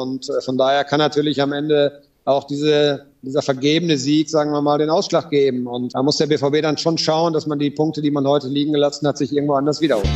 [0.00, 4.62] Und äh, von daher kann natürlich am Ende auch diese, dieser vergebene Sieg, sagen wir
[4.62, 5.66] mal, den Ausschlag geben.
[5.66, 8.46] Und da muss der BVB dann schon schauen, dass man die Punkte, die man heute
[8.46, 10.08] liegen gelassen hat, sich irgendwo anders wiederholt.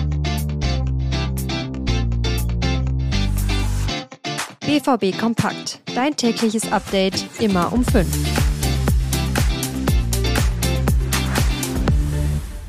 [4.61, 5.81] BVB Kompakt.
[5.97, 8.42] Dein tägliches Update immer um 5.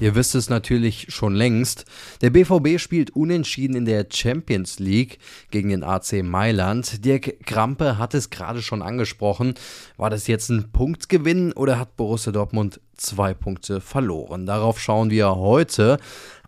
[0.04, 1.86] Ihr wisst es natürlich schon längst.
[2.20, 5.18] Der BVB spielt unentschieden in der Champions League
[5.50, 7.06] gegen den AC Mailand.
[7.06, 9.54] Dirk Krampe hat es gerade schon angesprochen.
[9.96, 14.46] War das jetzt ein Punktgewinn oder hat Borussia Dortmund zwei Punkte verloren?
[14.46, 15.98] Darauf schauen wir heute.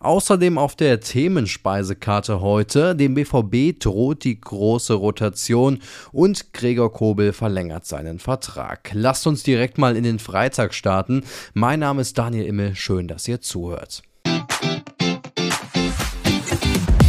[0.05, 5.79] Außerdem auf der Themenspeisekarte heute, dem BVB droht die große Rotation
[6.11, 8.91] und Gregor Kobel verlängert seinen Vertrag.
[8.93, 11.23] Lasst uns direkt mal in den Freitag starten.
[11.55, 14.03] Mein Name ist Daniel Immel, schön, dass ihr zuhört.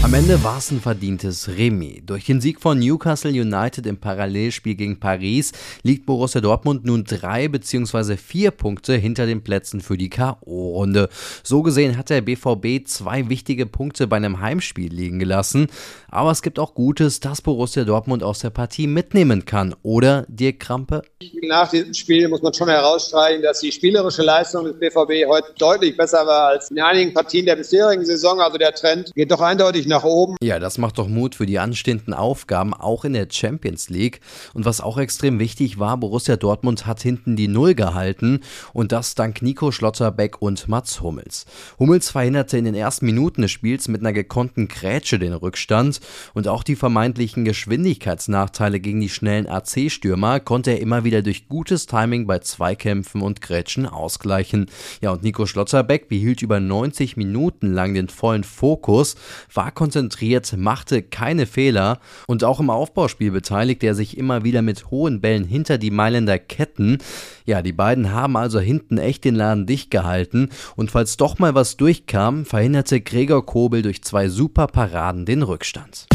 [0.06, 2.02] Am Ende war es ein verdientes Remis.
[2.06, 5.51] Durch den Sieg von Newcastle United im Parallelspiel gegen Paris
[5.82, 8.16] liegt Borussia Dortmund nun drei bzw.
[8.16, 11.09] vier Punkte hinter den Plätzen für die K.O.-Runde.
[11.43, 15.66] So gesehen hat der BVB zwei wichtige Punkte bei einem Heimspiel liegen gelassen.
[16.09, 19.74] Aber es gibt auch Gutes, dass Borussia Dortmund aus der Partie mitnehmen kann.
[19.82, 21.02] Oder, Dirk Krampe?
[21.43, 25.96] Nach diesem Spiel muss man schon herausstreichen, dass die spielerische Leistung des BVB heute deutlich
[25.96, 28.40] besser war als in einigen Partien der bisherigen Saison.
[28.40, 30.37] Also der Trend geht doch eindeutig nach nach oben.
[30.43, 34.21] Ja, das macht doch Mut für die anstehenden Aufgaben, auch in der Champions League.
[34.52, 38.41] Und was auch extrem wichtig war, Borussia Dortmund hat hinten die Null gehalten
[38.74, 41.47] und das dank Nico Schlotterbeck und Mats Hummels.
[41.79, 46.01] Hummels verhinderte in den ersten Minuten des Spiels mit einer gekonnten Grätsche den Rückstand
[46.35, 51.87] und auch die vermeintlichen Geschwindigkeitsnachteile gegen die schnellen AC-Stürmer konnte er immer wieder durch gutes
[51.87, 54.67] Timing bei Zweikämpfen und Grätschen ausgleichen.
[55.01, 59.17] Ja, und Nico Schlotterbeck behielt über 90 Minuten lang den vollen Fokus,
[59.55, 64.91] war konzentriert, machte keine Fehler und auch im Aufbauspiel beteiligte er sich immer wieder mit
[64.91, 66.99] hohen Bällen hinter die Mailänder Ketten.
[67.44, 71.55] Ja, die beiden haben also hinten echt den Laden dicht gehalten und falls doch mal
[71.55, 76.06] was durchkam, verhinderte Gregor Kobel durch zwei super Paraden den Rückstand.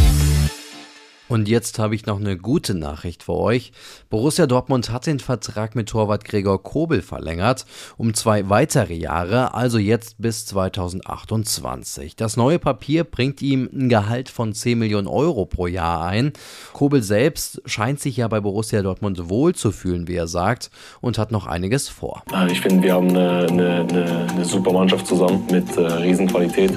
[1.32, 3.72] Und jetzt habe ich noch eine gute Nachricht für euch.
[4.10, 7.66] Borussia Dortmund hat den Vertrag mit Torwart Gregor Kobel verlängert
[7.96, 12.18] um zwei weitere Jahre, also jetzt bis 2028.
[12.18, 16.34] Das neue Papier bringt ihm ein Gehalt von 10 Millionen Euro pro Jahr ein.
[16.74, 21.18] Kobel selbst scheint sich ja bei Borussia Dortmund wohl zu fühlen, wie er sagt, und
[21.18, 22.24] hat noch einiges vor.
[22.52, 26.74] Ich finde, wir haben eine, eine, eine super Mannschaft zusammen mit äh, Riesenqualität.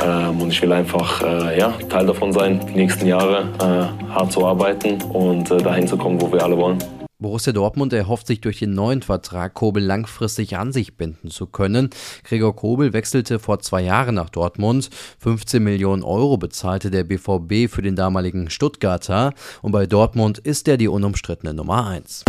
[0.00, 4.32] Ähm, und ich will einfach äh, ja, Teil davon sein, die nächsten Jahre äh, hart
[4.32, 6.78] zu arbeiten und äh, dahin zu kommen, wo wir alle wollen.
[7.22, 11.90] Borussia Dortmund erhofft sich durch den neuen Vertrag, Kobel langfristig an sich binden zu können.
[12.24, 14.90] Gregor Kobel wechselte vor zwei Jahren nach Dortmund.
[15.20, 19.32] 15 Millionen Euro bezahlte der BVB für den damaligen Stuttgarter.
[19.62, 22.24] Und bei Dortmund ist er die unumstrittene Nummer 1.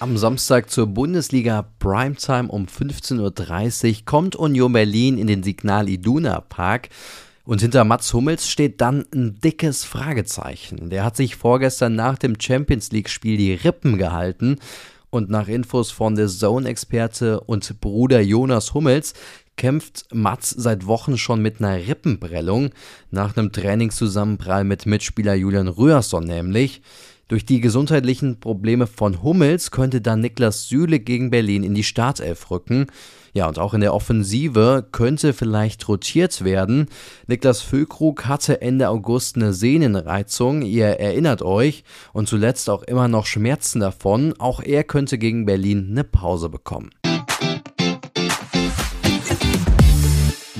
[0.00, 6.40] Am Samstag zur Bundesliga Primetime um 15.30 Uhr kommt Union Berlin in den Signal Iduna
[6.40, 6.90] Park.
[7.44, 10.88] Und hinter Mats Hummels steht dann ein dickes Fragezeichen.
[10.90, 14.60] Der hat sich vorgestern nach dem Champions League-Spiel die Rippen gehalten.
[15.10, 19.14] Und nach Infos von der Zone-Experte und Bruder Jonas Hummels
[19.56, 22.70] kämpft Mats seit Wochen schon mit einer Rippenprellung.
[23.10, 26.82] Nach einem Trainingszusammenprall mit Mitspieler Julian Rührson nämlich.
[27.28, 32.50] Durch die gesundheitlichen Probleme von Hummels könnte dann Niklas Süle gegen Berlin in die Startelf
[32.50, 32.86] rücken.
[33.34, 36.86] Ja, und auch in der Offensive könnte vielleicht rotiert werden.
[37.26, 41.84] Niklas Füllkrug hatte Ende August eine Sehnenreizung, ihr erinnert euch,
[42.14, 44.34] und zuletzt auch immer noch Schmerzen davon.
[44.38, 46.90] Auch er könnte gegen Berlin eine Pause bekommen.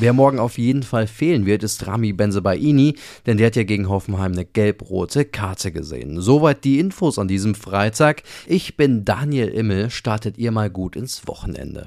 [0.01, 2.95] Wer morgen auf jeden Fall fehlen wird, ist Rami Benzebaini,
[3.27, 6.21] denn der hat ja gegen Hoffenheim eine gelb-rote Karte gesehen.
[6.21, 8.23] Soweit die Infos an diesem Freitag.
[8.47, 11.87] Ich bin Daniel Immel, startet ihr mal gut ins Wochenende.